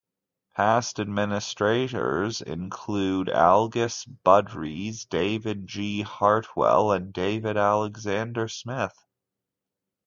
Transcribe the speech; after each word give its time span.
Past 0.55 0.99
administrators 0.99 2.41
include 2.41 3.27
Algis 3.27 4.03
Budrys, 4.25 5.07
David 5.07 5.67
G. 5.67 6.01
Hartwell, 6.01 6.91
and 6.91 7.13
David 7.13 7.55
Alexander 7.55 8.47
Smith. 8.47 8.97